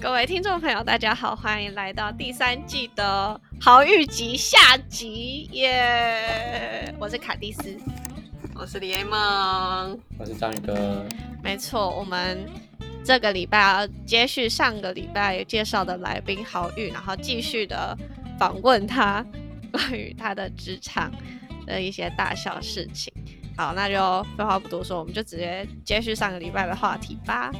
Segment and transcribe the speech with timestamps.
[0.00, 6.94] 各位听众朋友，大家好，欢迎来到第三季的豪玉集下集耶！
[7.00, 7.76] 我是卡蒂斯，
[8.54, 11.04] 我是李 A 梦，我是章鱼哥。
[11.42, 12.48] 没错，我们
[13.04, 17.96] 这个礼拜要接续上个礼拜有介绍的来宾豪玉，然后继续的
[18.38, 19.26] 访问他
[19.72, 21.10] 关于他的职场
[21.66, 23.12] 的一些大小事情。
[23.56, 27.50] 好，那就废话不多说，我们就直接接续上个礼拜的话题吧。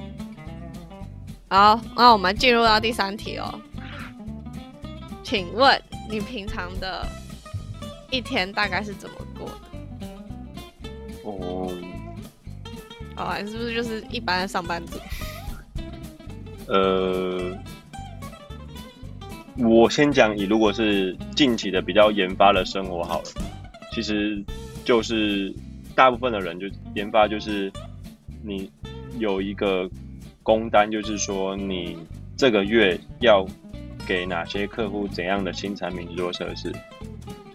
[1.48, 3.60] 好，那我们进入到第三题哦。
[5.22, 5.80] 请问
[6.10, 7.06] 你平常的
[8.10, 9.54] 一天大概是怎么过的？
[11.24, 11.72] 哦，
[13.16, 14.98] 哦，你是不是就是一般的上班族？
[16.68, 17.56] 呃，
[19.56, 23.28] 我先讲，以如果是近期的比较研发的生活好了，
[23.92, 24.44] 其实
[24.84, 25.54] 就是
[25.96, 27.72] 大部分的人就研发就是
[28.44, 28.70] 你
[29.18, 29.90] 有一个。
[30.42, 31.98] 工单就是说，你
[32.36, 33.44] 这个月要
[34.06, 36.72] 给哪些客户怎样的新产品做测试？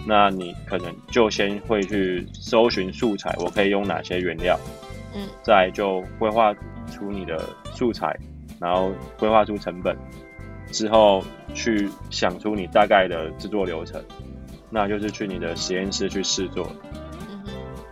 [0.06, 4.60] 那你可能就先会去搜寻素材，我可以用哪些原料？
[5.16, 6.54] 嗯，再就规划
[6.92, 8.14] 出你的素材，
[8.60, 9.96] 然后规划出成本，
[10.70, 14.04] 之后去想出你大概的制作流程，
[14.70, 16.70] 那就是去你的实验室去试做。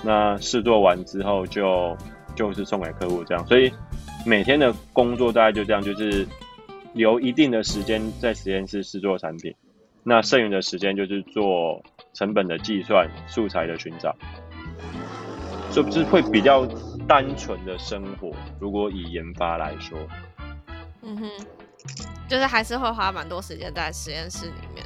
[0.04, 1.98] 那试做完之后，就
[2.36, 3.72] 就是送给客户这样，所以。
[4.26, 6.28] 每天的工作大概就这样，就是
[6.92, 9.56] 留一定的时间在实验室试做产品，
[10.04, 11.82] 那剩余的时间就是做
[12.14, 14.14] 成本的计算、素材的寻找，
[15.72, 16.68] 是不是会比较
[17.08, 18.30] 单纯的生活？
[18.60, 19.98] 如果以研发来说，
[21.02, 21.30] 嗯哼，
[22.28, 24.86] 就是还是会花蛮多时间在实验室里面。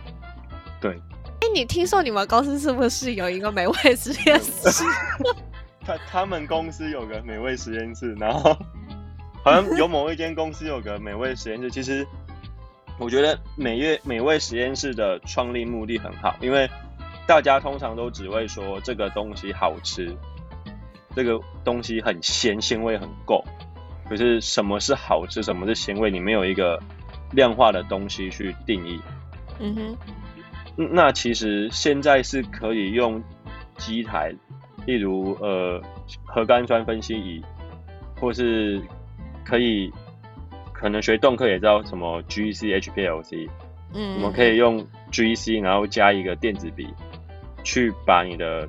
[0.79, 1.01] 对。
[1.43, 4.85] 哎，你听说你们公司是不是有一个美味实验室？
[5.85, 8.57] 他他们公司有个美味实验室，然后。
[9.43, 12.07] 好像有某一间公司有个美味实验室，其实
[12.97, 16.65] 我觉得美味美味实验室的创立目的很好，因为
[17.27, 20.15] 大家通常都只会说这个东西好吃，
[21.13, 23.43] 这个东西很鲜，鲜味很够。
[24.07, 26.81] 可是什么是好吃，什么是鲜味，你没有一个
[27.33, 29.01] 量化的东西去定义。
[29.59, 29.97] 嗯哼，
[30.75, 33.21] 那其实现在是可以用
[33.77, 34.33] 机台，
[34.85, 35.81] 例如呃
[36.25, 37.43] 核苷酸分析仪，
[38.19, 38.81] 或是
[39.45, 39.91] 可以，
[40.73, 43.47] 可能学动课也知道什么 G C H P L C，
[43.93, 46.87] 嗯，我们可以用 G C，然后加一个电子笔，
[47.63, 48.67] 去把你的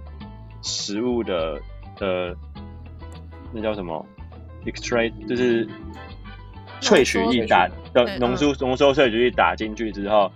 [0.62, 1.60] 食物的
[1.96, 2.36] 的
[3.52, 4.04] 那叫什么
[4.66, 5.66] ？Extract，就是
[6.80, 10.30] 萃取液打的浓缩浓缩萃取液打进去之后，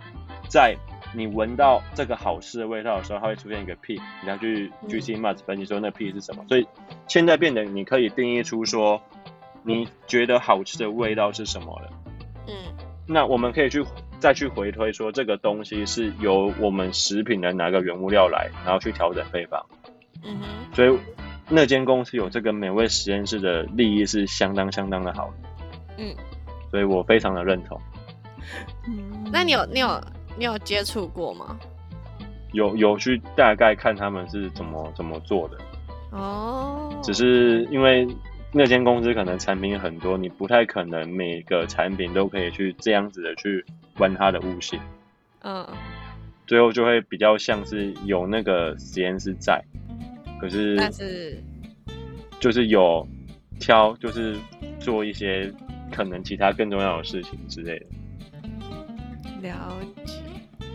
[0.49, 0.75] 在
[1.15, 6.67] 你闻到这个好吃的味道的时候，它会出现一个 P，你要去 G C Mass 分析说那 P 是什么，所以
[7.07, 9.01] 现在变得你可以定义出说。
[9.65, 11.91] 你觉得好吃的味道是什么了？
[12.47, 12.55] 嗯，
[13.07, 13.85] 那我们可以去
[14.19, 19.63] 再去回推说这个东西是由我们食品的哪个原物料来，然后去调整配方。
[20.23, 20.99] 嗯哼，所以
[21.51, 25.29] 那间公司有这个美味实验室的利益是相当相当的好。
[25.99, 26.15] 嗯，
[26.71, 27.79] 所以我非常的认同。
[28.87, 30.01] 嗯，那你有你有
[30.39, 31.59] 你有接触过吗？
[32.53, 35.59] 有有去大概看他们是怎么怎么做的。
[36.13, 38.07] 哦，只是因为。
[38.51, 43.63] 那间公司可能产品很多，你不太可能每个产品都可以去这样子的去
[43.95, 44.81] 关它的悟性。
[45.43, 45.69] 嗯，
[46.47, 49.63] 最后就会比较像是有那个实验室在，
[50.41, 51.45] 可是但是
[52.41, 53.07] 就是有
[53.61, 54.35] 挑，就是
[54.81, 55.53] 做一些
[55.93, 57.87] 可能其他更重要的事情之类的。
[59.43, 60.23] 了解。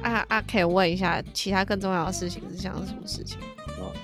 [0.02, 3.38] 啊啊，可以问一下，其他更重要的事情是像是什么事情？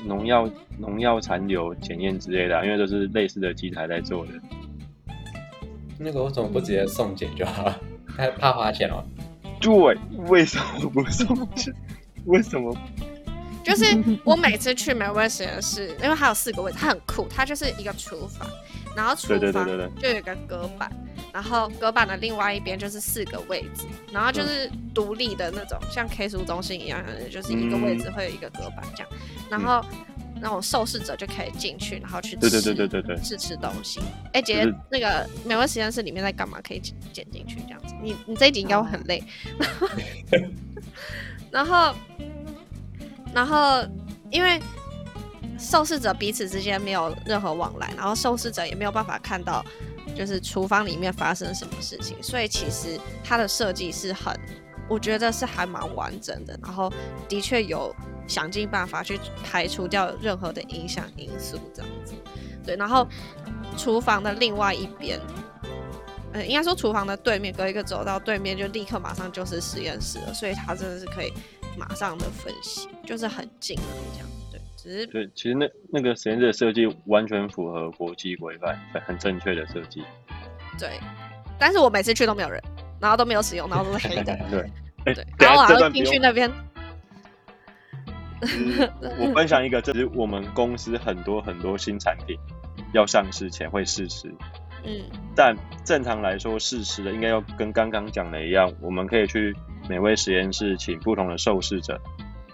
[0.06, 4.32] 农药、农药残留检验之类的，因为都是类似的机台在做的。
[5.98, 7.74] 那个为什么不直接送检就好？
[8.16, 9.04] 还怕花钱哦？
[9.60, 9.98] 对，
[10.30, 11.74] 为什么不送检？
[12.26, 12.76] 为什么？
[13.64, 13.86] 就是
[14.24, 18.48] 我每次去美味实验室，因为它有四个位置，它很酷，它就是一个厨房，
[18.96, 19.66] 然后厨房
[20.00, 20.90] 就有一个隔板。
[21.32, 29.12] 然后隔板的另外一边就是四个位置，然后就是独立的那种，像 K 书中心一样，就是一个位置会有一个隔板这样。
[29.50, 29.86] 然后
[30.42, 34.00] 那种受试者就可以进去，然后去吃，对对对对对对，试吃东西。
[34.34, 36.60] 哎，姐姐，那个美味实验室里面在干嘛？
[36.68, 37.94] 可以剪进去这样子。
[38.02, 39.24] 你你这一集应该会很累。
[41.52, 41.94] 然后
[43.34, 43.86] 然后
[44.32, 44.60] 因为
[45.58, 49.64] 受试者彼此之间没有任何往来，然后受试者也没有办法看到。
[50.16, 54.38] 就是厨房里面发生什么事情，所以其实它的设计是很，
[54.88, 56.92] 我觉得是还蛮完整的，然后
[57.28, 57.96] 的确有
[58.28, 62.14] 想尽办法去排除掉任何的影响因素，这样子。
[62.66, 63.08] 对，然后
[63.78, 65.20] 厨房的另外一边，
[66.34, 71.34] 呃，应该说厨房的对面，隔一个走道对面就立刻马上就是实验室了，所以它真的是可以
[71.78, 74.29] 马上的分析，就是很近了。
[74.84, 80.04] 对，只是对，其实那那个实验室的设计完全符合国际规范，很很正确的设计。
[80.78, 81.00] 对，
[81.58, 82.62] 但是我每次去都没有人，
[83.00, 84.38] 然后都没有使用，然后都是黑的。
[84.50, 84.60] 对，
[85.06, 85.92] 哎、对，然后我还会。
[85.92, 86.52] 进去那边。
[89.18, 92.38] 我分享一个，就是我们公司很多很多新产品
[92.94, 94.34] 要上市前会试吃，
[94.86, 95.04] 嗯
[95.36, 95.54] 但
[95.84, 99.54] 正常来说试吃的应该要跟刚刚讲的一样，我们可以去
[99.90, 102.00] 每位实验室请不同的受试者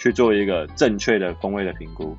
[0.06, 2.16] 去做一个正确的风味的评估。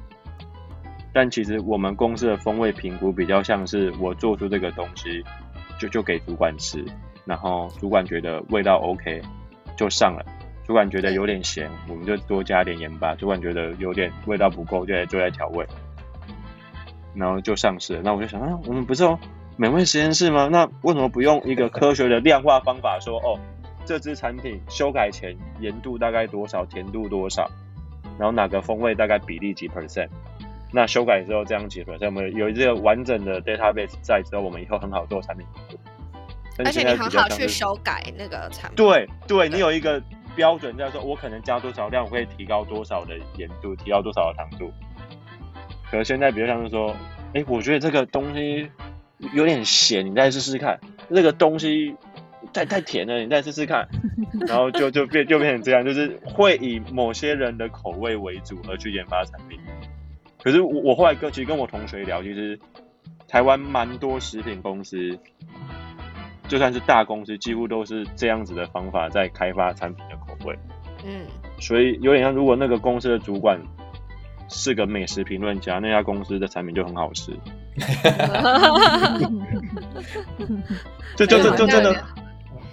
[1.12, 5.22] 但其实我们公司的风味评估比较像是我做出这个东西，
[5.78, 6.84] 就就给主管吃，
[7.24, 9.22] 然后主管觉得味道 OK
[9.76, 10.26] 就上了，
[10.66, 15.64] 主管觉得有点咸，我们就多加点盐巴；主管觉得有点味道不够，就来就来调味，
[17.14, 18.00] 然后就上市了。
[18.02, 19.16] 那我就想啊，我们不是有
[19.56, 20.48] 美味实验室吗？
[20.50, 23.38] 那为什么不用一个科学的量化方法说，哦，
[23.84, 27.48] 这支产品修改前盐度大概多少，甜度多少，
[28.18, 30.08] 然后哪个风味大概比例几 percent？
[30.72, 35.78] 那修改之后这样几 percent，我们有这个完整的 database 在之后，我们以后很好做产品评估。
[36.64, 38.76] 而且你很好去修改那个产品。
[38.76, 40.02] 对对，你有一个
[40.34, 44.72] 标准，在说我可能加多少量，我可以提高多少的盐度，提高多少的糖度。
[45.90, 46.96] 可是现在比如像是说，
[47.34, 48.68] 哎，我觉得这个东西
[49.34, 50.74] 有点咸，你再试试看；
[51.14, 51.94] 这个东西
[52.56, 53.86] 太太甜了，你再试试看。
[54.48, 59.60] 然后就就变就变成这样，就是会以某些人的口味为主而去研发产品。
[60.42, 62.58] 可是我我后来跟其实跟我同学聊，其实
[63.28, 65.18] 台湾蛮多食品公司，
[66.48, 70.58] 就算是大公司，几乎都是这样子的方法在开发产品的口味。
[71.04, 71.26] 嗯，
[71.58, 73.60] 所以有点像，如果那个公司的主管
[74.48, 77.32] 是个美食评论家，那家公司的产品就很好吃。
[81.16, 82.04] 就就就就真的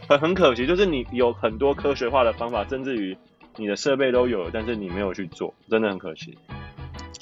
[0.08, 3.18] 很很可惜，就是你有很多科学化的方法，甚至于
[3.56, 6.38] 你的设备都有了，但是你没有去做，真的很可惜。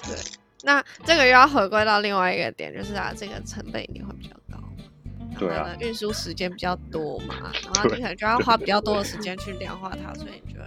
[0.04, 0.16] 对
[0.64, 4.60] 那这个又要回归到另外一个点，就是啊，这个成本一定会比较高。
[5.40, 7.36] 对啊运输时间比较多嘛，
[7.74, 10.66] 然后你可能就要花比较多的时间去量化它，所以你就会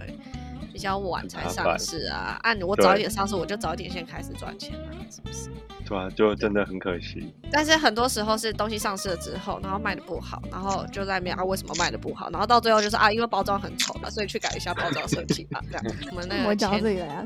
[0.75, 2.37] 比较晚才上市啊。
[2.43, 5.49] 按、我早一点上市，我就早一点先开始赚钱啊，是不是？
[5.87, 7.33] 对啊，就真的很可惜。
[7.49, 15.85] 但是很多时候是东西上市了之后，然后卖的不好，然后就在那边啊为什么卖的不好，然后到最后就是啊因为包装很丑了，所以去改一下包装设计吧，这样。
[16.11, 17.25] 我们那个我讲到前这里来啊，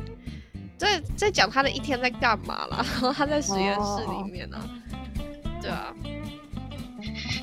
[0.77, 4.57] 在在讲他的一天在干嘛啦，然后他在实验室哦里面呢、
[5.59, 5.91] 对啊。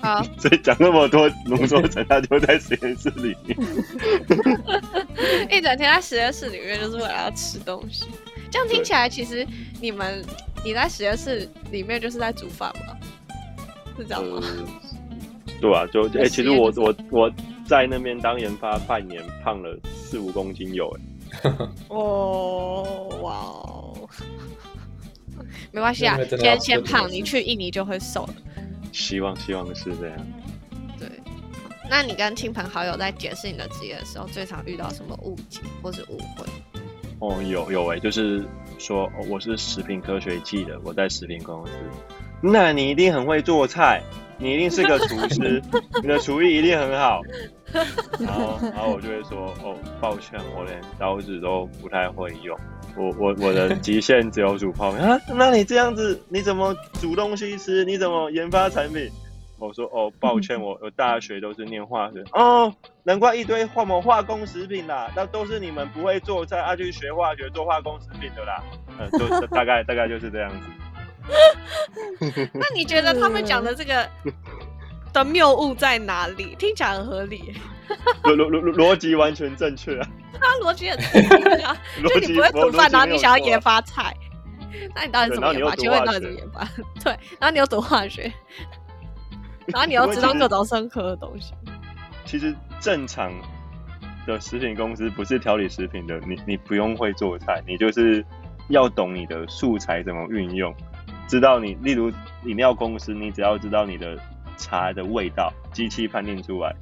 [0.02, 3.56] 好，所以讲那么多，浓缩成他就在实验室里面。
[5.50, 8.04] 一整天在实验室里面就是为了要吃东西。
[8.50, 9.46] 这样听起来，其实
[9.80, 10.24] 你们
[10.64, 12.96] 你在实验室里面就是在煮饭吗？
[13.98, 14.40] 是这样吗？
[14.42, 17.32] 呃，对啊，就哎、在其实我我我
[17.66, 20.88] 在那边当研发半年，胖了四五公斤有
[21.42, 21.50] 哎、
[21.88, 24.08] 哦，哇哦，
[25.72, 28.34] 没关系啊先先胖，你去印尼就会瘦了。
[28.92, 30.18] 希望希望是这样。
[30.98, 31.08] 对，
[31.88, 36.46] 那你跟亲朋好友在解释你的职业的时候，最常遇到什么误解或是误会？
[37.18, 38.44] 哦，有有哎、就是
[38.78, 41.72] 说、哦、我是食品科学系的，我在食品公司，
[42.42, 44.02] 那你一定很会做菜，
[44.36, 45.62] 你一定是个厨师，
[46.02, 47.22] 你的厨艺一定很好。
[48.20, 52.58] 然后然后我就会说，哦，抱歉，我连刀子都不太会用，
[52.96, 55.18] 我我我的极限只有煮泡面啊。
[55.28, 57.84] 那你这样子，你怎么煮东西吃？
[57.84, 59.10] 你怎么研发产品？
[59.58, 62.72] 我说哦，抱歉， 我我大学都是念化学哦，
[63.02, 68.62] 难怪一堆化某化工食品啦，那都是你们不会做菜，啊去学化学做化工食品的啦，
[68.98, 70.66] 嗯，就大概大概就是这样子。
[72.54, 74.08] 那你觉得他们讲的这个
[75.12, 76.54] 的谬误在哪里？
[76.56, 77.52] 听起来很合理，
[78.22, 80.08] 逻逻逻逻辑完全正确啊，
[80.38, 81.76] 他逻辑很正确啊。
[82.02, 84.14] 就你不会煮饭，然后你想要研研发菜，
[84.94, 85.74] 那你到底怎么研发？
[85.74, 86.68] 请问你到底怎么研发？
[87.02, 88.32] 对，然后你又读化学，
[89.72, 91.52] 然后你要知道各种生科的东西。
[92.24, 93.32] 其实正常
[94.26, 98.24] 的食品公司不是调理食品的，你你不用会做菜，你就是
[98.68, 100.74] 要懂你的素材怎么运用，
[101.28, 102.10] 知道你，例如
[102.44, 104.18] 饮料公司，你只要知道你的
[104.56, 106.74] 茶的味道，机器判定出来，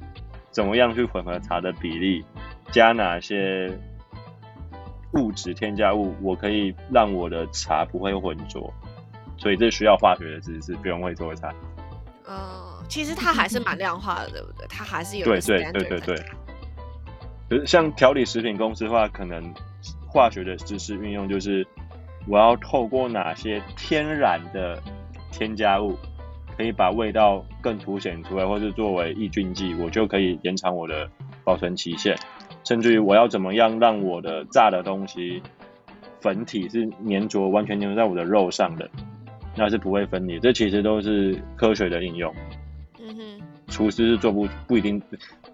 [0.49, 2.25] 怎么样去混合茶的比例，
[2.71, 3.71] 加哪些
[5.13, 8.73] 物质添加物，我可以让我的茶不会混浊，
[9.37, 11.53] 所以这需要化学的知识，不用会做菜。
[12.27, 14.65] 嗯，其实它还是蛮量化的，对不对？
[14.67, 16.25] 它还是有对对对对对在。
[17.49, 19.53] 可是像调理食品公司的话，可能
[20.07, 21.65] 化学的知识运用就是
[22.27, 24.81] 我要透过哪些天然的
[25.31, 25.95] 添加物，
[26.57, 31.07] 可以把味道更凸显出来，或是作为抑菌剂，我就可以延长我的
[31.43, 32.17] 保存期限。
[32.63, 35.43] 甚至于我要怎么样让我的炸的东西
[36.19, 38.89] 粉体是粘着，完全粘着在我的肉上的，
[39.55, 40.39] 那是不会分离。
[40.39, 42.33] 这其实都是科学的应用。
[42.99, 45.01] 嗯哼，厨师是做不不一定，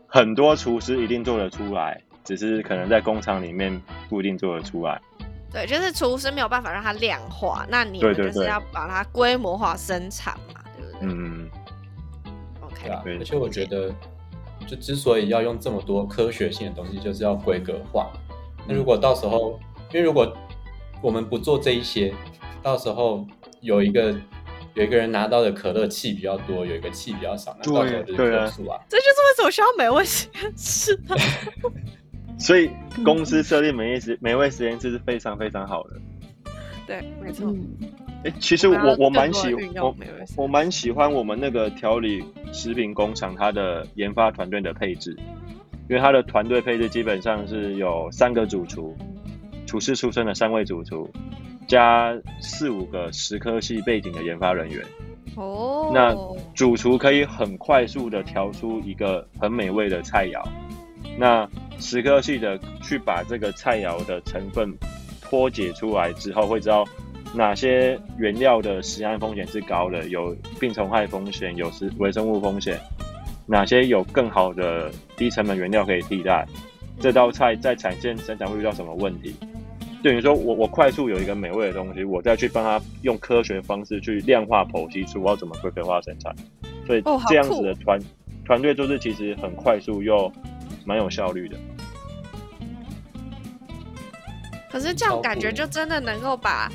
[0.07, 5.01] 很多厨师一定做得出来，只是可能在工厂里面不一定做得出来。
[5.51, 11.49] 对，就是厨师没有办法让它量化，那你就是要把它规模化生产嘛，对不对、嗯
[12.61, 13.93] ，o k 对啊，对而且我觉得，
[14.65, 18.09] 就之所以要用这么多科学性的东西，就是要规格化。
[18.65, 19.59] 那如果到时候，
[19.91, 20.33] 因为如果
[21.01, 22.13] 我们不做这一些，
[22.63, 23.27] 到时候
[23.61, 24.13] 有一个
[24.73, 28.79] 有一个人拿到的可乐气比较多，有一个气比较少，那到时候就是对对啊克数啊。
[28.89, 31.15] 这就是为什么需要美味实验室啊。
[32.37, 32.71] 所以
[33.05, 36.01] 公司设立美味实美味实验室是非常非常好的。
[36.87, 37.47] 对，没错。
[37.51, 37.67] 嗯，
[38.23, 39.95] 哎、其实我我我蛮喜我
[40.35, 45.15] 我蛮喜欢我们那个调理食品工厂它的研发团队的配置，
[45.87, 48.97] 因为它的团队配置基本上是有三个主厨，
[49.67, 51.07] 厨师出身的三位主厨，
[51.67, 54.85] 加四五个食科系背景的研发人员。
[55.35, 56.13] 哦，那
[56.53, 60.43] 主厨可以很快速的调出一个很美味的菜肴，
[61.17, 61.47] 那
[61.79, 64.69] 食科系的去把这个菜肴的成分
[65.21, 66.85] 脱解出来之后，会知道
[67.33, 72.77] 哪些原料的食安风险是高的，有病虫害风险，有食微生物风险，
[73.45, 76.45] 哪些有更好的低成本原料可以替代，
[76.99, 79.33] 这道菜在产线生产会遇到什么问题？
[80.03, 86.35] 等于说我我快速有一个美味的东西，我再去帮他用科学方式去量化剖析出我要怎么规格化生产，
[86.87, 87.99] 所以这样子的团
[88.45, 90.31] 团队做事其实很快速又
[90.85, 91.55] 蛮有效率的。
[94.71, 96.71] 可是这样感觉就真的能够把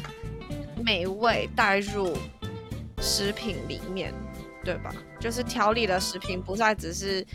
[0.85, 2.13] 美味带入
[2.99, 4.13] 食品里面，
[4.63, 4.95] 对吧？
[5.19, 7.27] 就是调理的食品不再只是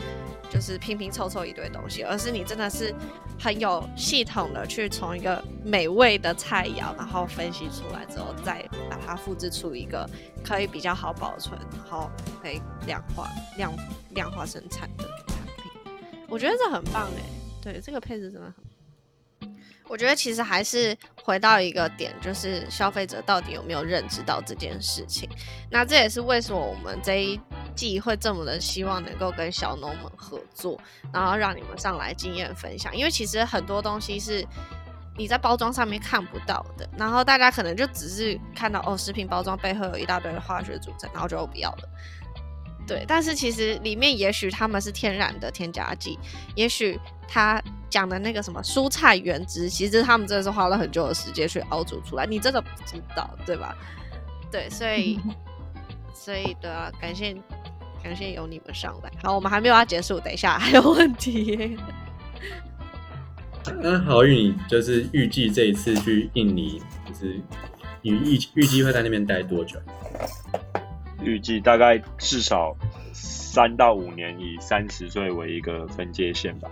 [0.52, 2.94] 就是拼拼凑凑一堆东西，而是你真的是
[3.40, 10.06] 很有系统的去从一个美味的菜肴，然后分析出来之后，再把它复制出一个
[10.44, 12.10] 可以比较好保存，然后
[12.42, 13.72] 可以量化量
[14.10, 15.72] 量化生产的产品。
[16.28, 17.22] 我觉得这很棒哎，
[17.62, 18.54] 对这个配置真的很。
[19.88, 25.28] 我觉得其实还是回到一个点，就是消费者到底有没有认知到这件事情。
[25.70, 27.38] 那这也是为什么我们这一
[27.74, 30.78] 季会这么的希望能够跟小农们合作，
[31.12, 32.96] 然后让你们上来经验分享。
[32.96, 34.46] 因为其实很多东西是
[35.16, 41.88] 你在包装上面看不到的，然后大家可能就只是看到哦，食品包装背后有一大堆的化学组成，然后就不要了。
[42.84, 46.18] 对，但是其实里面也许他们是天然的添加剂，
[46.56, 46.98] 也许
[47.28, 53.76] 他讲的那个什么蔬菜原汁，其实他们真的是花了很久的时间去熬煮出来，你真的不知道，对吧？
[54.50, 55.20] 对，所以
[56.12, 57.36] 所以对啊，感谢
[58.02, 59.10] 感谢有你们上来。
[59.22, 61.76] 好，我们还没有要结束，等一下还有问题。
[63.80, 67.40] 那好运，你就是预计这一次去印尼，就是
[68.02, 69.78] 你预预计会在那边待多久？
[71.22, 72.76] 预计大概至少
[73.12, 76.68] 三到五年，以三十岁为一个分界线吧。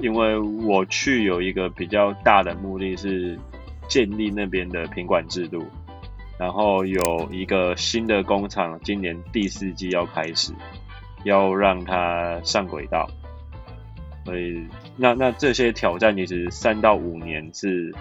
[0.00, 3.38] 因为我去有一个比较大的目的是
[3.88, 5.66] 建立那边的品管制度，
[6.42, 10.52] 然后有一个新的工厂，今年第四季要开始，
[11.22, 13.08] 要让它上轨道。
[14.24, 17.94] 所以，那那这些挑战其实三到五年是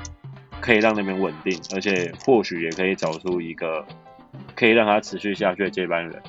[0.60, 3.86] 可以让那边稳定，而且或许也可以找出一个
[4.56, 6.20] 可以让它持续下去的接班人。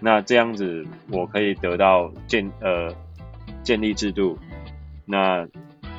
[0.00, 2.88] 那这样子，我可以得到建呃
[3.62, 4.38] 建立制度，
[5.04, 5.46] 那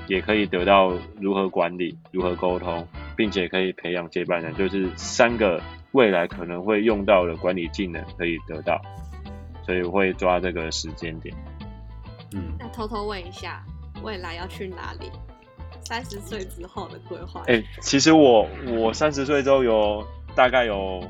[0.07, 0.91] 也可以得到
[1.21, 8.81] 如何管理、如何沟通，并且可以培养接班人，就是三个未来可能会用到的管理技能可以得到，
[9.65, 11.35] 所以我会抓这个时间点。
[12.33, 13.63] 嗯，那偷偷问一下，
[14.01, 15.11] 未来要去哪里？
[15.85, 17.43] 三十岁之后的规划？
[17.47, 20.01] 哎、其实我我三十岁之后有
[20.33, 21.03] 大概有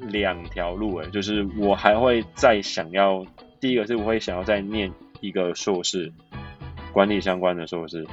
[0.00, 3.24] 两条路，哎，就是我还会再想要，
[3.60, 4.90] 第一个是我会想要再念
[5.20, 6.10] 一个硕士，
[6.90, 8.06] 管理相关的硕士，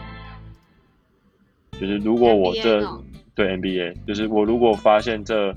[1.80, 3.02] 就是如果我这哦
[3.36, 5.54] 对 NBA，就是我如果发现这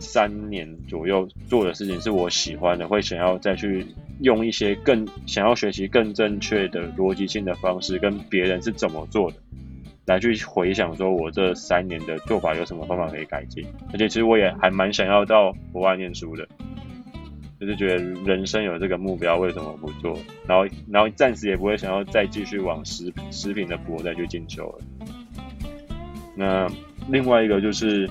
[0.00, 3.86] 三年左右做的事情是我喜欢的，会想要再去
[4.20, 9.36] 用一些更想要学习更正确的逻辑性的方式，跟别人是怎么做的，
[10.06, 13.64] 来去回想说我这三年的做法有什么方法可以改进。
[13.92, 16.48] 而且其实我也还蛮想要到国外念书的，
[17.60, 20.18] 就是觉得人生有这个目标，为什么不做？
[20.46, 24.78] 然后然后暂时也不会想要再继续往食食品的博再去进修了。
[26.34, 26.68] 那
[27.08, 28.08] 另外一个就是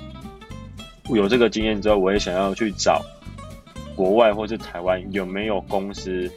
[1.10, 3.02] 有这个经验之后，我也想要去找
[3.96, 6.30] 国外或是台湾有没有公司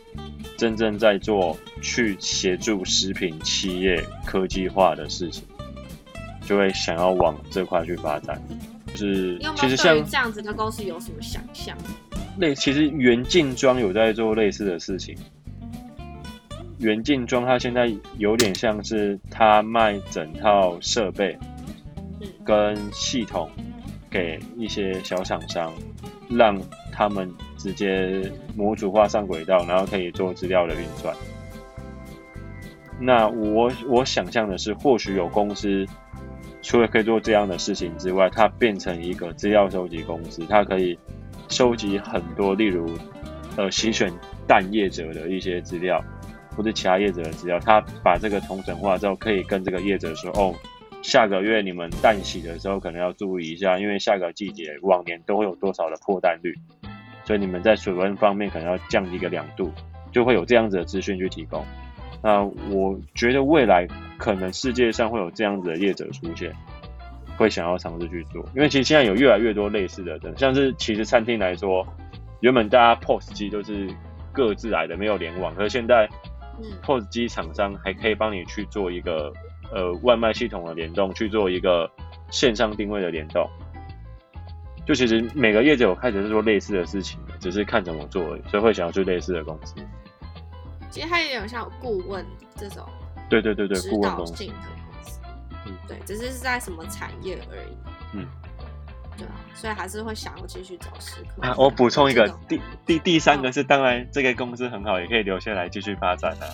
[0.57, 5.43] 真正在做去协助食品企业科技化的事情，
[6.43, 8.41] 就会想要往这块去发展。
[8.93, 11.77] 就是其实像这样子的公司有什么想象？
[12.39, 15.17] 类，其实原镜装有在做类似的事情。
[16.79, 21.50] 原镜装它现在有点像是它卖整套设备嗯
[22.45, 23.51] 跟系统
[24.11, 25.73] 给一些小厂商，
[26.29, 26.61] 让
[26.93, 31.15] 他们直接模组化上轨道，然后可以做资料的运算。
[32.99, 35.87] 那我我想象的是，或许有公司
[36.61, 40.99] 除了可以做这样的事情之外，它变成一个资料收集公司，它可以
[41.49, 42.87] 收集很多，例如
[43.57, 44.13] 呃洗选
[44.47, 46.05] 蛋业者的一些资料，
[46.55, 50.55] 或者其他业者的资料，它把这个同整化之后，可以跟这个业者说，哦，
[51.03, 56.55] 下个月你们蛋洗的时候可能要注意一下，因为下个季节往年都会有多少的破蛋率，
[57.25, 59.73] 所以你们在水温方面可能要降低个两度，
[60.13, 61.65] 就会有这样子的资讯去提供。
[62.23, 63.89] 那我觉得未来
[64.19, 66.55] 可能世界上会有这样子的业者出现，
[67.39, 71.87] 会想要尝试去做，因为其实现在有越来越多类似的，像是其实餐厅来说，
[72.41, 73.89] 原本大家 POS 机都是
[74.33, 76.07] 各自来的，没有联网，可是现在
[76.83, 79.33] POS 机厂商还可以帮你去做一个
[79.73, 81.91] 呃外卖系统的联动，去做一个
[82.31, 83.49] 线上定位的联动。
[84.87, 89.75] 就其实每个业者有开始是做类似的事情的，只是看怎么做而已，所以会想要去类似的公司。
[90.91, 92.25] 其实它有点像顾问
[92.57, 92.85] 这种
[93.29, 94.49] 对对对对，指顾问公司导性。
[94.49, 95.21] 的公司，
[95.67, 97.77] 嗯对，只是是在什么产业而已。
[98.15, 98.27] 嗯，
[99.17, 101.47] 对啊，所以还是会想要继续找食客。
[101.47, 106.47] 啊，我补充一个，第第第三个是，当然这个公司很好，也可以留下来继续发展啊。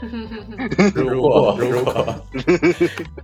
[0.94, 2.14] 如果如果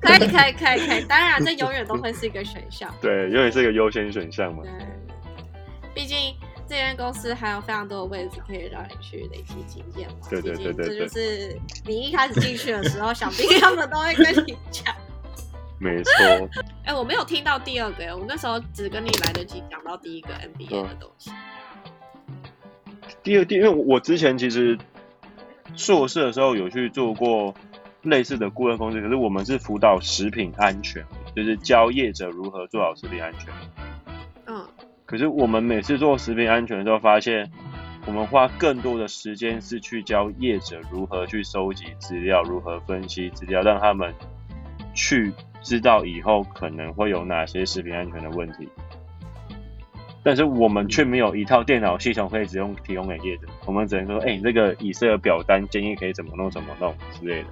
[0.00, 2.92] 可以可以可以可以，当然这永远都会是一个选项。
[3.00, 4.72] 对，永远是一个优先选项嘛对。，
[5.94, 6.34] 毕竟
[6.68, 10.16] 这间公司还有非常多的位置可以让你去累积经验嘛。
[10.28, 11.56] 对对对对这就是
[11.86, 14.94] 你一开始进去的时候，想必他们都会跟你讲。
[15.78, 16.12] 没错，
[16.86, 21.30] 哎、我没有听到第二个，我那时候只跟你来得及讲到第一个 NBA 的东西。
[23.22, 24.78] 第二，第因为我之前其实
[25.76, 27.54] 硕士的时候有去做过
[28.02, 33.52] 类似的顾问公司，可是我们是辅导食品安全，就是教业者如何做好食品安全。
[34.46, 34.64] 嗯
[35.06, 37.50] 可是我们每次做食品安全的时候，发现
[38.06, 44.14] 我们花更多的时间是去教业者如何去收集资料，如何分析资料，让他们
[44.94, 48.68] 去知道以后可能会有哪些食品安全的问题。
[50.24, 57.48] 但是我们却没有一套电脑系统可以只用提供给业者，我们只能说，哎、这个以色列表单建议可以怎么弄怎么弄之类的。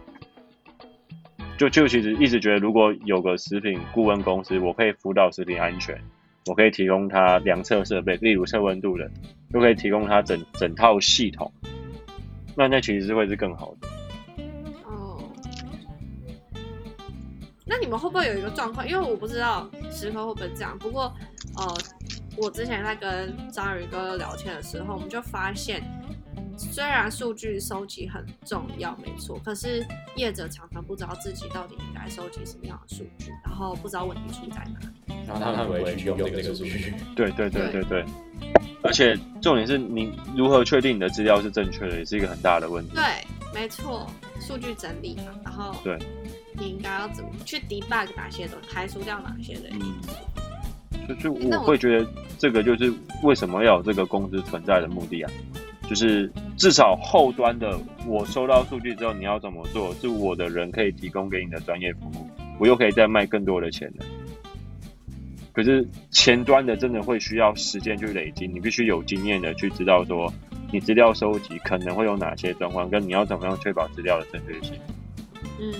[1.58, 6.00] 就就其实一直觉得，如果有个食品顾问公司，我可以辅导食品安全，
[6.46, 9.08] 我可以提供它量测设备，例如测温度的，
[9.52, 11.52] 又可以提供它整整套系统，
[12.56, 13.88] 那那其实是会是更好的。
[14.86, 15.22] 哦，
[17.66, 18.88] 那你们会不会有一个状况？
[18.88, 21.12] 因为我不知道时刻会不会这样，不过
[21.58, 21.76] 呃，
[22.36, 25.82] 我之前在跟章鱼哥聊天的时候，我们就发现，
[26.56, 29.84] 虽然数据收集很重要，没错，可是
[30.16, 35.14] 业者常常不知道自己到底应该收集什么样的数据，然后不知道问题出在哪里。
[35.26, 36.94] 然后他们不会去用这个数据。
[37.14, 38.04] 对对对对对，
[38.82, 42.94] 而且重点是你如何确定你的资料是正确的，也是一个很大的问题。
[42.94, 43.04] 对，
[43.54, 45.98] 没错，数据整理嘛，然后对，
[46.54, 50.08] 你应该要怎么去 debug 哪些东西，排除掉哪些的因素。
[50.31, 50.31] 就
[51.08, 52.06] 就是我我会觉得
[52.38, 55.30] 这个就是为什么要有这个公司存在的目的啊，
[55.88, 62.26] 就是至少后端的我收到数据之后，你要怎么做，是我的人可以提供给你的专业服务，
[62.58, 64.04] 我又可以再卖更多的钱的。
[65.52, 70.32] 可是前端的真的会需要时间去累积，你必须有经验的去知道说
[70.72, 74.80] 你资料收集可能会有哪些状况，跟你要怎么样确保资料的正确性。
[75.60, 75.74] 嗯，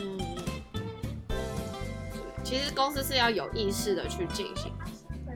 [2.45, 4.71] 其实公司是要有意识的去进行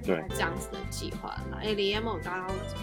[0.07, 1.57] 对这样子的计划的。
[1.57, 2.81] 哎，李彦梦刚刚问什么？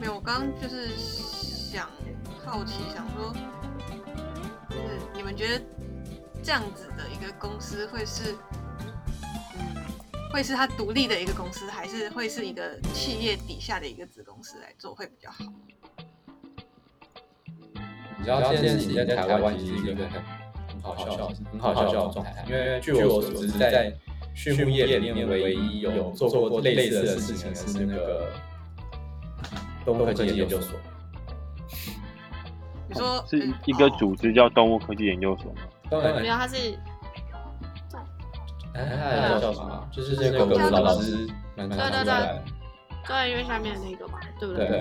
[0.00, 1.88] 没有，我刚刚就是想
[2.44, 3.32] 好奇，想说，
[4.68, 5.64] 就是你们觉得
[6.42, 8.34] 这样子的一个公司会是，
[9.54, 9.74] 嗯，
[10.32, 15.44] 会是它独立的一个公司，还是会是一个企业底下的一个子公司来做会比较好？
[18.18, 20.22] 你知道这件事情在台湾其实是一个很
[20.68, 23.92] 很好笑、很好笑的状态，因为据我所知，在
[24.34, 28.32] 畜牧业里面唯一有做过类似的事情的是那个
[29.84, 30.78] 动物科技研究所。
[32.88, 35.62] 你说是嗯一个哦组织叫动物科技研究所吗？
[35.90, 36.76] 当然没有，它是
[38.74, 39.88] 哎，他叫什么？
[39.92, 42.42] 就是那个老师蛮常出来的。
[43.06, 44.66] 工研院下面那个嘛，对不对？
[44.66, 44.80] 对，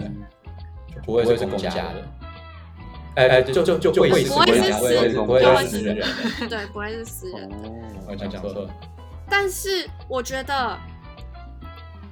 [0.96, 2.04] 就不会是公家的。
[3.16, 6.06] 哎哎，就就就会是不会是不会私是不会是是私人的。
[6.50, 7.48] 对，不会是私人。
[7.52, 8.70] 哦，我讲错了。
[9.30, 10.78] 但是我觉得，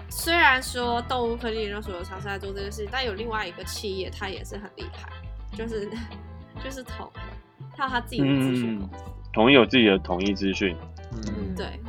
[0.10, 5.10] 虽然说动物科技研究所有尝试在做这件事情，但有另外一个企业，它也是很厉害，
[5.56, 5.90] 就是
[6.64, 7.12] 就是统，
[7.76, 9.06] 它有它自己的资讯公司。
[9.34, 10.76] 统一有自己的统一资讯，
[11.14, 11.80] 嗯，对，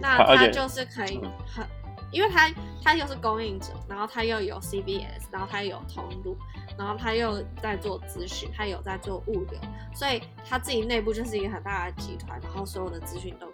[0.00, 1.66] 那它而且它就是可以很，
[2.12, 2.48] 因为它
[2.82, 6.36] 它又是供应者，然后它又有 CBS，然后它又有通路，
[6.78, 9.58] 然后它又在做资讯，它有在做物流，
[9.92, 13.52] 所以它自己内部就是一个很大的集团，然后所有的资讯都。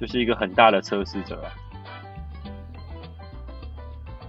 [0.00, 1.52] 就是一个很大的测试者啊。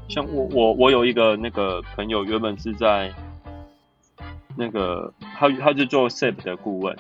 [0.10, 3.10] 像我我我有一个那个朋友，原本是在
[4.58, 6.94] 那个他他是做 SAP 的顾问，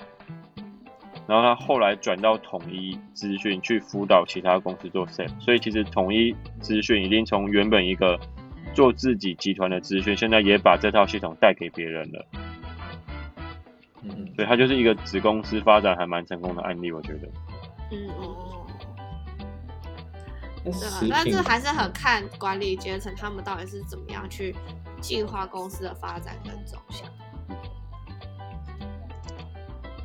[1.27, 8.17] 然后他后来转到统一资讯去辅导其他公司做 SAP，所以其实统一资讯已经从原本一个
[8.73, 12.25] 做自己集团的资讯，现在也把这套系统带给别人了，
[14.03, 17.27] 嗯所以他就是一个子公司发展还蛮成功的案例，我觉得。
[17.91, 18.23] 嗯嗯。
[18.23, 18.67] 哦，
[20.65, 20.99] 嗯，对吧食？
[21.01, 24.56] 品但是还是很看管理阶层他们到底是怎么样去
[25.01, 27.08] 计划公司的发展跟走向。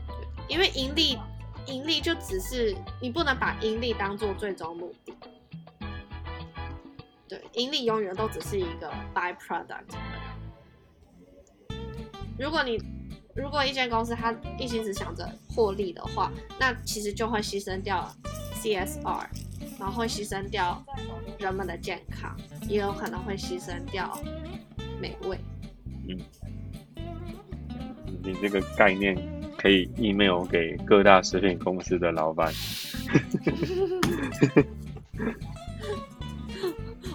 [0.09, 1.19] 对，因为盈利，
[1.67, 5.15] 盈利就只是你不能把盈利当做最终目的。
[7.29, 9.97] 对，盈利永远都只是一个 byproduct。
[12.39, 12.79] 如果你
[13.37, 18.11] 如果一间公司它一心只想着获利的话，那其实就会牺牲掉
[18.55, 19.27] CSR，
[19.79, 20.83] 然后会牺牲掉
[21.39, 22.35] 人们的健康，
[22.67, 24.19] 也有可能会牺牲掉
[25.01, 25.39] 美味。
[26.09, 26.19] 嗯
[28.23, 29.17] 你这个概念
[29.57, 32.53] 可以 email 给各大食品公司的老板。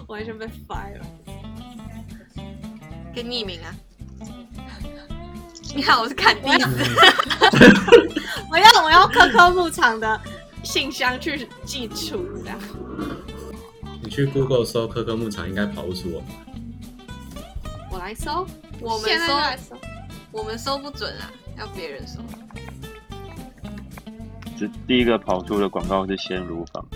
[0.06, 1.06] 完全被 fire 了。
[3.14, 3.74] 可以匿名啊。
[5.74, 6.64] 你好，我是看地址。
[8.50, 10.20] 我要 我要科科牧场的
[10.62, 12.58] 信箱去寄出这样。
[14.02, 16.22] 你去 Google 搜科科牧场，应该跑不出我。
[17.90, 18.46] 我来搜，
[18.80, 19.80] 我们现在就来搜，搜。
[20.30, 22.20] 我们搜不准啊，要别人搜。
[24.58, 26.86] 这第一个跑出的广告是鲜乳坊，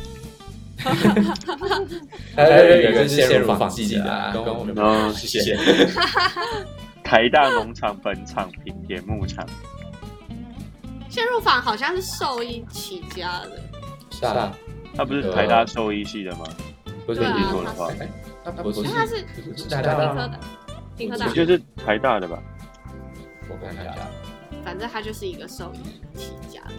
[2.36, 5.58] 还有一个是鲜乳坊记的啊，跟我们哦谢谢。
[7.06, 9.46] 台大农场本场平田牧场，
[11.08, 13.62] 鲜乳坊好像是兽医起家的，
[14.10, 14.52] 是啊，
[14.96, 16.44] 他不是台大兽医系的吗？
[17.06, 17.20] 不是。
[17.20, 17.88] 对啊没记错的话，
[18.44, 20.40] 他不是，因为他是不是台大的？，
[20.98, 22.42] 我觉得是台大的吧。
[23.48, 23.94] 我看一下，
[24.64, 26.72] 反正他就是一个兽医起家的。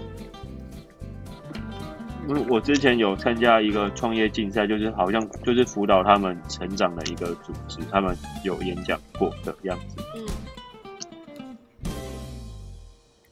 [2.28, 10.04] 因为我之前有参加一个创业竞赛，就是好像就是辅导他们成长的一个组织，他们有演讲过的样子。
[10.14, 10.26] 嗯，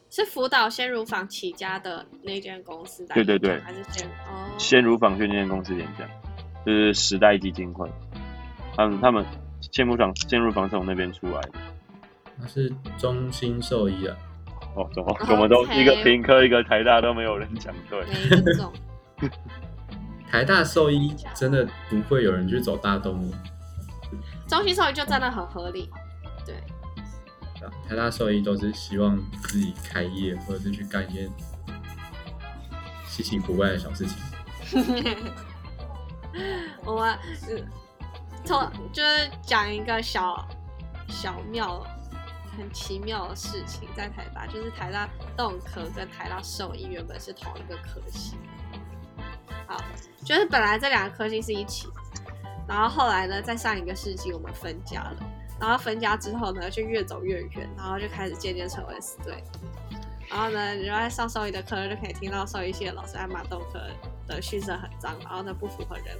[0.10, 4.48] 是辅导鲜乳坊起家的那间公司来对对对还是先哦？
[4.58, 6.08] 鲜乳坊训练公司演讲，
[6.66, 7.90] 就是时代基金会，
[8.78, 9.26] 他们他们
[9.60, 11.52] 鲜乳坊鲜乳坊是从那边出来的。
[12.40, 14.16] 他是中心兽医啊，
[14.76, 18.06] 哦，怎么怎么都一个平科一个台大都没有人讲对。
[20.30, 23.34] 台大兽医真的不会有人去走大动物，
[24.50, 25.90] 中心兽医就真的很合理。
[26.46, 26.56] 对，
[27.66, 31.30] 啊台大兽医都是希望自己开业，或者是去干一些
[33.08, 34.18] 稀奇古怪的小事情。
[36.84, 37.18] 我们
[37.50, 37.66] 嗯，
[38.44, 40.46] 从就是讲一个小
[41.08, 41.82] 小妙、
[42.58, 48.36] 很奇妙的事情，在台大，就是台大动科跟台大兽医原本是同一个科系。
[49.68, 49.84] 好，
[50.24, 51.88] 就是本来这两个科系是一起，
[52.68, 55.18] 然后后来呢，在上一个世纪我们分家了，
[55.60, 59.44] 然后分家之后呢，就越走越远，然后就开始渐渐成为死对。
[60.30, 63.80] 然后呢，你在上兽医的课就可以听到兽医系的老师在骂动科
[64.28, 66.18] 的畜舍很脏，然后呢不符合人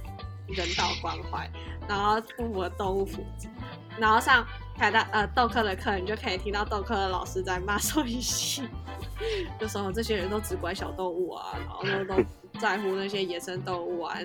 [0.48, 1.50] 人道关怀，
[1.88, 3.48] 然后不符合动物福祉。
[3.98, 8.68] 然后上台大呃豆科的课，你就可以听到豆科的老师在骂兽医系，
[9.58, 14.16] 就说这些人都只管小动物啊，然后都 都不在乎那些野生动物啊，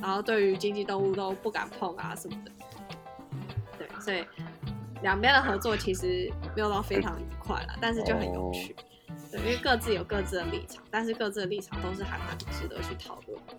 [0.00, 2.52] 然后对于经济动物都不敢碰啊什么的。
[3.78, 4.24] 对，所以
[5.02, 8.74] 两边的合作其实没有到非常愉快了，但是就很有趣。
[9.30, 13.54] 对，因为各自有各自的立场，但是各自的立场都是还蛮值得去讨论的。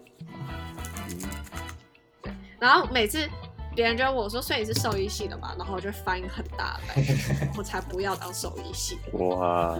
[1.10, 3.27] 嗯，然后每次
[3.75, 9.17] 别人就问我说：“所以你是兽医系的嘛？”然后我就翻一个很大的白， 我才不要当兽医系的。
[9.17, 9.77] 哇，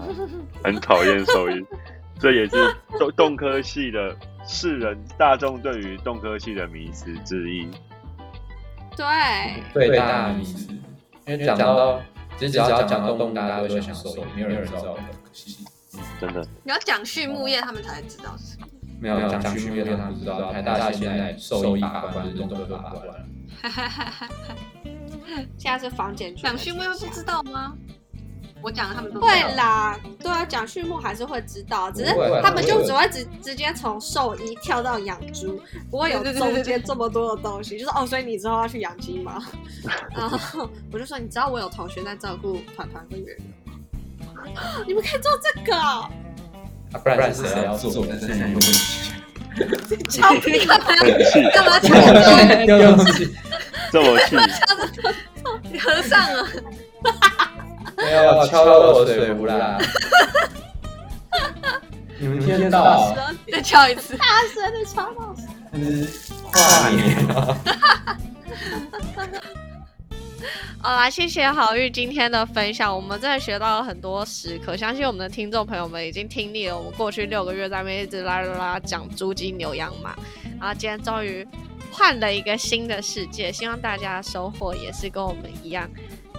[0.64, 1.64] 很讨厌兽医，
[2.20, 4.16] 这也是动动科系的
[4.48, 7.70] 世人大众对于动科系的迷思之一。
[8.96, 9.06] 对，
[9.74, 10.68] 最大的迷思。
[11.26, 12.02] 因为讲到，
[12.38, 15.02] 其实只要讲到动物，大家都会想兽医，没有人知道动科
[15.32, 15.66] 系。
[16.20, 16.46] 真的。
[16.64, 18.68] 你要讲畜牧业，他们才知道是什么。
[19.00, 20.52] 没有讲畜牧业，他们不知道。
[20.52, 22.50] 台大现在兽医把关是动
[23.44, 25.48] 物把关。
[25.58, 27.74] 现在是房检讲畜牧又不知道吗？
[28.62, 35.60] 我讲他们都会啦，对啊，讲畜牧还是会知道，只是他们就只会直直接从兽医跳到养猪，
[35.92, 37.78] 不会有中间这么多的东西。
[37.80, 39.44] 就是哦，所以你之后要去养鸡吗？
[40.16, 43.38] 然后我就说，你知道我有同学在照顾团团跟圆圆，
[44.88, 45.76] 你们可以做这个。
[45.78, 46.10] 啊，
[47.04, 48.06] 不然是谁要做？
[50.10, 50.66] 超气！
[50.66, 50.86] 干嘛？
[51.54, 51.88] 干嘛气？
[52.66, 53.36] 又气！
[53.92, 54.36] 这么气！
[55.72, 56.48] 你和尚啊！
[57.98, 59.78] 没有敲到我的水壶啦！
[62.20, 63.16] 你们听到？
[63.52, 65.36] 再敲一次，大声的敲到！
[66.52, 67.58] 跨年啊！
[70.82, 74.76] 好啦，谢谢好玉今天的分享，我们真的学到了很多时刻。
[74.76, 80.16] 相信我们的听众朋友们已经听腻了我们过去六个月在那边一直啦啦啦讲猪鸡牛羊马，
[80.60, 81.48] 然后今天终于
[81.92, 85.90] 换了一个新的世界，希望大家收获也是跟我们一样。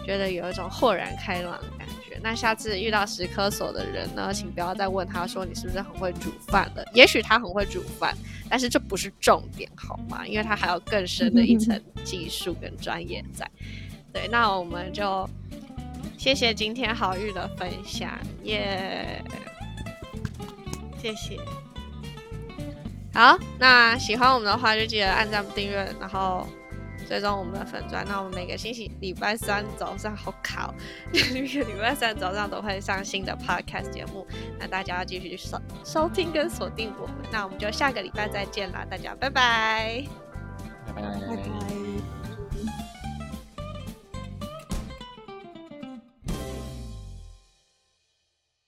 [0.04, 2.20] 觉得有一种豁然开朗的感觉。
[2.22, 6.84] 那下次遇到食科所的人呢，请不要再问他说你是不是很会煮饭了。
[6.92, 8.14] 也许他很会煮饭，
[8.50, 10.26] 但是这不是重点，好吗？
[10.26, 13.50] 因为他还有更深的一层技术跟专业在。
[14.14, 15.28] 对，那我们就
[16.16, 18.10] 谢谢今天好玉的分享，
[18.44, 19.22] 耶！
[21.02, 21.38] 谢谢。
[23.12, 26.46] 好，那喜欢我们的话就记得按赞、订阅，然后。
[27.06, 30.74] 追踪我们的粉钻，那我们每个星期礼拜三早上好考，
[31.34, 34.26] 每个礼拜三早上都会上新的 podcast 节目，
[34.58, 40.02] 那大家要继续收收听跟锁定我们，那我们就下个礼拜再见啦，大家拜拜，
[40.86, 42.13] 拜拜。